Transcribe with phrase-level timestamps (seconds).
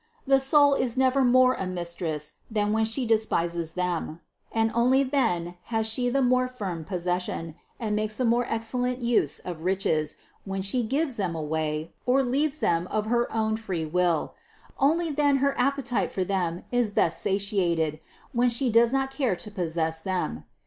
[0.25, 4.19] The soul is never more a mistress than when she despises them,
[4.51, 9.37] and only then has she the more firm possession and makes the more excellent use
[9.37, 14.33] of riches, when she gives them away or leaves them of her own free will;
[14.79, 17.99] only then her appetite for them is best satiated,
[18.33, 20.45] when she does not care to possess them.